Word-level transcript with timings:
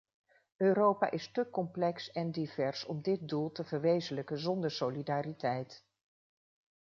Europa 0.57 1.11
is 1.11 1.31
te 1.31 1.49
complex 1.49 2.11
en 2.11 2.31
divers 2.31 2.85
om 2.85 3.01
dit 3.01 3.27
doel 3.29 3.51
te 3.51 3.63
verwezenlijken 3.63 4.39
zonder 4.39 4.71
solidariteit. 4.71 5.85